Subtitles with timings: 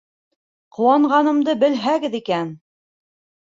[0.77, 2.53] Ҡыуанғанымды белһәгеҙ икән!